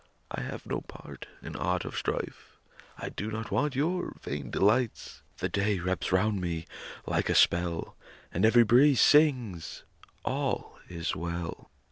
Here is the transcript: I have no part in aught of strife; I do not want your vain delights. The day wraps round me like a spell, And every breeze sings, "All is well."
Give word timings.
I 0.31 0.41
have 0.41 0.65
no 0.65 0.81
part 0.81 1.27
in 1.43 1.55
aught 1.55 1.85
of 1.85 1.95
strife; 1.95 2.57
I 2.97 3.09
do 3.09 3.29
not 3.29 3.51
want 3.51 3.75
your 3.75 4.15
vain 4.19 4.49
delights. 4.49 5.21
The 5.37 5.47
day 5.47 5.77
wraps 5.77 6.11
round 6.11 6.41
me 6.41 6.65
like 7.05 7.29
a 7.29 7.35
spell, 7.35 7.95
And 8.33 8.43
every 8.43 8.63
breeze 8.63 8.99
sings, 8.99 9.83
"All 10.25 10.79
is 10.89 11.15
well." 11.15 11.69